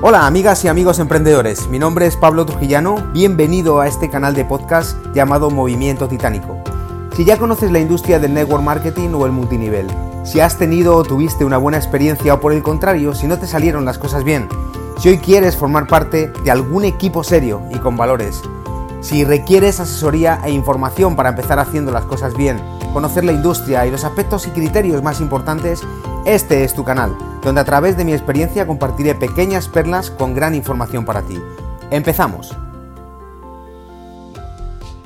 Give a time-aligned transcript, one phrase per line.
[0.00, 4.44] Hola amigas y amigos emprendedores, mi nombre es Pablo Trujillano, bienvenido a este canal de
[4.44, 6.56] podcast llamado Movimiento Titánico.
[7.16, 9.88] Si ya conoces la industria del network marketing o el multinivel,
[10.22, 13.48] si has tenido o tuviste una buena experiencia o por el contrario, si no te
[13.48, 14.48] salieron las cosas bien,
[15.00, 18.40] si hoy quieres formar parte de algún equipo serio y con valores,
[19.00, 22.62] si requieres asesoría e información para empezar haciendo las cosas bien,
[22.92, 25.82] conocer la industria y los aspectos y criterios más importantes,
[26.28, 30.54] este es tu canal, donde a través de mi experiencia compartiré pequeñas perlas con gran
[30.54, 31.40] información para ti.
[31.90, 32.54] Empezamos.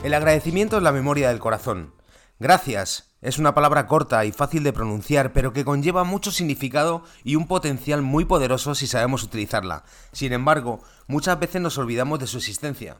[0.03, 1.95] El agradecimiento es la memoria del corazón.
[2.41, 7.37] Gracias es una palabra corta y fácil de pronunciar, pero que conlleva mucho significado y
[7.37, 9.85] un potencial muy poderoso si sabemos utilizarla.
[10.11, 12.97] Sin embargo, muchas veces nos olvidamos de su existencia.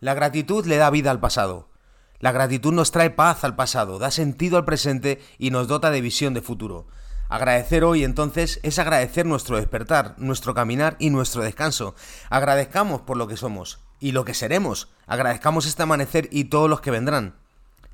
[0.00, 1.70] La gratitud le da vida al pasado.
[2.18, 6.00] La gratitud nos trae paz al pasado, da sentido al presente y nos dota de
[6.00, 6.88] visión de futuro.
[7.28, 11.94] Agradecer hoy entonces es agradecer nuestro despertar, nuestro caminar y nuestro descanso.
[12.30, 14.88] Agradezcamos por lo que somos y lo que seremos.
[15.06, 17.34] Agradezcamos este amanecer y todos los que vendrán.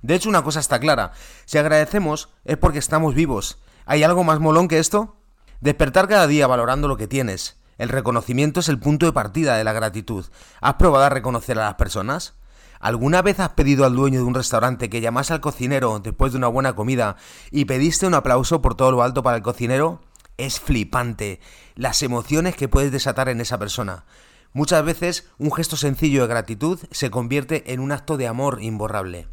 [0.02, 1.12] De hecho, una cosa está clara.
[1.44, 3.58] Si agradecemos es porque estamos vivos.
[3.86, 5.16] ¿Hay algo más molón que esto?
[5.60, 7.56] Despertar cada día valorando lo que tienes.
[7.78, 10.26] El reconocimiento es el punto de partida de la gratitud.
[10.60, 12.34] ¿Has probado a reconocer a las personas?
[12.82, 16.38] ¿Alguna vez has pedido al dueño de un restaurante que llamase al cocinero después de
[16.38, 17.14] una buena comida
[17.52, 20.00] y pediste un aplauso por todo lo alto para el cocinero?
[20.36, 21.38] Es flipante
[21.76, 24.04] las emociones que puedes desatar en esa persona.
[24.52, 29.28] Muchas veces un gesto sencillo de gratitud se convierte en un acto de amor imborrable.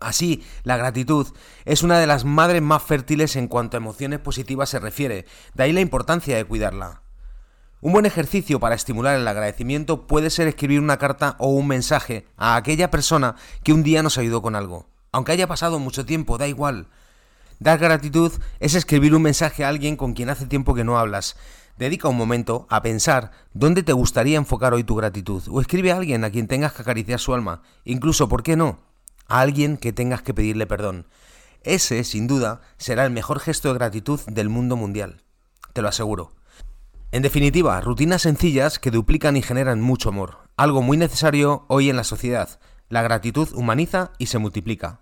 [0.00, 1.28] Así, la gratitud
[1.64, 5.62] es una de las madres más fértiles en cuanto a emociones positivas se refiere, de
[5.62, 7.02] ahí la importancia de cuidarla.
[7.80, 12.26] Un buen ejercicio para estimular el agradecimiento puede ser escribir una carta o un mensaje
[12.36, 14.88] a aquella persona que un día nos ayudó con algo.
[15.12, 16.88] Aunque haya pasado mucho tiempo, da igual.
[17.60, 21.36] Dar gratitud es escribir un mensaje a alguien con quien hace tiempo que no hablas.
[21.76, 25.44] Dedica un momento a pensar dónde te gustaría enfocar hoy tu gratitud.
[25.48, 27.62] O escribe a alguien a quien tengas que acariciar su alma.
[27.84, 28.80] Incluso, ¿por qué no?
[29.28, 31.06] A alguien que tengas que pedirle perdón.
[31.62, 35.22] Ese, sin duda, será el mejor gesto de gratitud del mundo mundial.
[35.74, 36.37] Te lo aseguro.
[37.10, 41.96] En definitiva, rutinas sencillas que duplican y generan mucho amor, algo muy necesario hoy en
[41.96, 42.60] la sociedad.
[42.90, 45.00] La gratitud humaniza y se multiplica.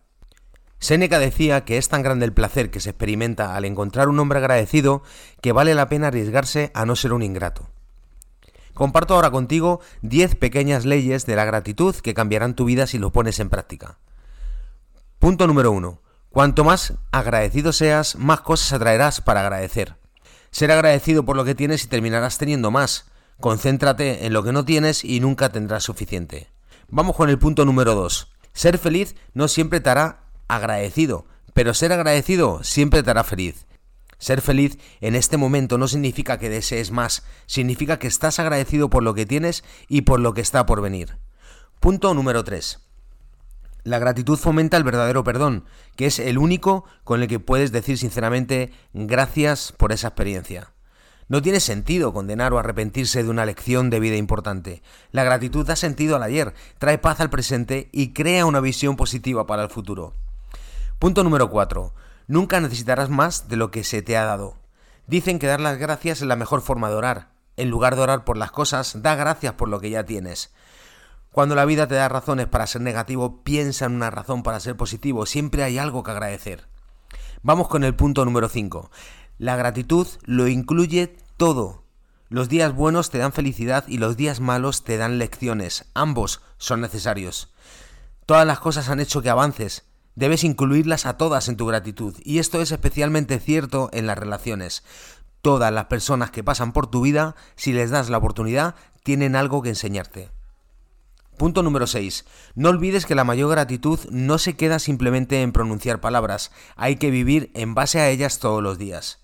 [0.78, 4.39] Séneca decía que es tan grande el placer que se experimenta al encontrar un hombre
[4.39, 5.03] agradecido
[5.41, 7.71] que vale la pena arriesgarse a no ser un ingrato.
[8.73, 13.11] Comparto ahora contigo 10 pequeñas leyes de la gratitud que cambiarán tu vida si lo
[13.11, 13.99] pones en práctica.
[15.19, 16.00] Punto número 1.
[16.31, 19.97] Cuanto más agradecido seas, más cosas atraerás para agradecer.
[20.51, 23.07] Ser agradecido por lo que tienes y terminarás teniendo más.
[23.41, 26.49] Concéntrate en lo que no tienes y nunca tendrás suficiente.
[26.89, 28.33] Vamos con el punto número 2.
[28.53, 33.67] Ser feliz no siempre te hará agradecido, pero ser agradecido siempre te hará feliz.
[34.19, 39.03] Ser feliz en este momento no significa que desees más, significa que estás agradecido por
[39.03, 41.19] lo que tienes y por lo que está por venir.
[41.81, 42.86] Punto número 3.
[43.87, 45.65] La gratitud fomenta el verdadero perdón,
[45.95, 50.73] que es el único con el que puedes decir sinceramente gracias por esa experiencia.
[51.29, 54.83] No tiene sentido condenar o arrepentirse de una lección de vida importante.
[55.13, 59.47] La gratitud da sentido al ayer, trae paz al presente y crea una visión positiva
[59.47, 60.15] para el futuro.
[60.99, 61.95] Punto número 4.
[62.27, 64.57] Nunca necesitarás más de lo que se te ha dado.
[65.07, 67.29] Dicen que dar las gracias es la mejor forma de orar.
[67.57, 70.51] En lugar de orar por las cosas, da gracias por lo que ya tienes.
[71.37, 74.75] Cuando la vida te da razones para ser negativo, piensa en una razón para ser
[74.75, 75.27] positivo.
[75.27, 76.67] Siempre hay algo que agradecer.
[77.43, 78.91] Vamos con el punto número 5.
[79.37, 81.85] La gratitud lo incluye todo.
[82.31, 85.91] Los días buenos te dan felicidad y los días malos te dan lecciones.
[85.93, 87.53] Ambos son necesarios.
[88.25, 89.85] Todas las cosas han hecho que avances.
[90.15, 92.17] Debes incluirlas a todas en tu gratitud.
[92.25, 94.85] Y esto es especialmente cierto en las relaciones.
[95.43, 99.61] Todas las personas que pasan por tu vida, si les das la oportunidad, tienen algo
[99.61, 100.35] que enseñarte.
[101.37, 102.25] Punto número 6.
[102.55, 107.11] No olvides que la mayor gratitud no se queda simplemente en pronunciar palabras, hay que
[107.11, 109.23] vivir en base a ellas todos los días.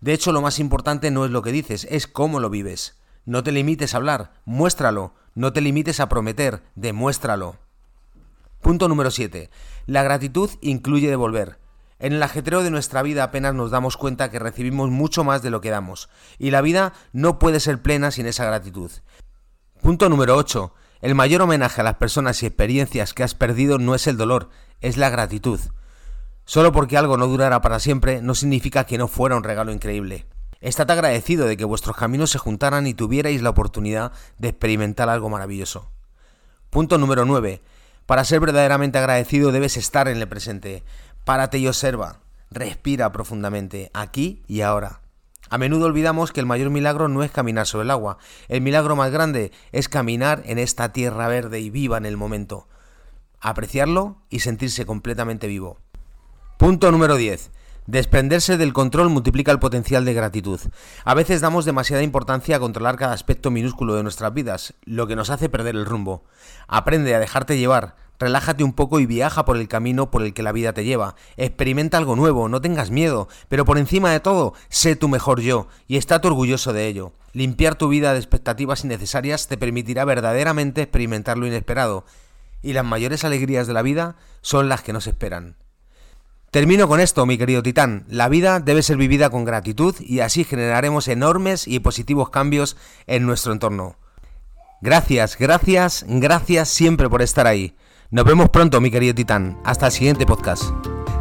[0.00, 3.00] De hecho, lo más importante no es lo que dices, es cómo lo vives.
[3.26, 5.14] No te limites a hablar, muéstralo.
[5.34, 7.56] No te limites a prometer, demuéstralo.
[8.60, 9.50] Punto número 7.
[9.86, 11.58] La gratitud incluye devolver.
[11.98, 15.50] En el ajetreo de nuestra vida apenas nos damos cuenta que recibimos mucho más de
[15.50, 16.08] lo que damos,
[16.38, 18.90] y la vida no puede ser plena sin esa gratitud.
[19.82, 20.74] Punto número 8.
[21.00, 24.50] El mayor homenaje a las personas y experiencias que has perdido no es el dolor,
[24.82, 25.58] es la gratitud.
[26.44, 30.26] Solo porque algo no durará para siempre no significa que no fuera un regalo increíble.
[30.60, 35.30] Estad agradecido de que vuestros caminos se juntaran y tuvierais la oportunidad de experimentar algo
[35.30, 35.90] maravilloso.
[36.68, 37.62] Punto número 9.
[38.04, 40.82] Para ser verdaderamente agradecido debes estar en el presente.
[41.24, 42.20] Párate y observa.
[42.50, 44.99] Respira profundamente, aquí y ahora.
[45.50, 48.18] A menudo olvidamos que el mayor milagro no es caminar sobre el agua,
[48.48, 52.68] el milagro más grande es caminar en esta tierra verde y viva en el momento.
[53.40, 55.78] Apreciarlo y sentirse completamente vivo.
[56.56, 57.50] Punto número 10.
[57.86, 60.60] Desprenderse del control multiplica el potencial de gratitud.
[61.04, 65.16] A veces damos demasiada importancia a controlar cada aspecto minúsculo de nuestras vidas, lo que
[65.16, 66.22] nos hace perder el rumbo.
[66.68, 70.44] Aprende a dejarte llevar, relájate un poco y viaja por el camino por el que
[70.44, 71.16] la vida te lleva.
[71.36, 75.66] Experimenta algo nuevo, no tengas miedo, pero por encima de todo, sé tu mejor yo
[75.88, 77.12] y estate orgulloso de ello.
[77.32, 82.04] Limpiar tu vida de expectativas innecesarias te permitirá verdaderamente experimentar lo inesperado.
[82.62, 85.56] Y las mayores alegrías de la vida son las que nos esperan.
[86.50, 88.04] Termino con esto, mi querido titán.
[88.08, 92.76] La vida debe ser vivida con gratitud y así generaremos enormes y positivos cambios
[93.06, 93.96] en nuestro entorno.
[94.82, 97.76] Gracias, gracias, gracias siempre por estar ahí.
[98.12, 99.60] Nos vemos pronto, mi querido titán.
[99.62, 100.64] Hasta el siguiente podcast.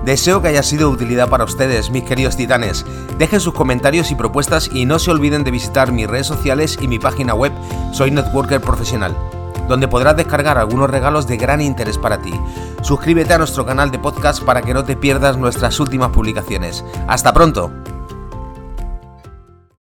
[0.05, 2.83] Deseo que haya sido de utilidad para ustedes, mis queridos titanes.
[3.19, 6.87] Dejen sus comentarios y propuestas y no se olviden de visitar mis redes sociales y
[6.87, 7.51] mi página web
[7.93, 9.15] Soy Networker Profesional
[9.67, 12.33] donde podrás descargar algunos regalos de gran interés para ti.
[12.81, 16.83] Suscríbete a nuestro canal de podcast para que no te pierdas nuestras últimas publicaciones.
[17.07, 17.71] Hasta pronto.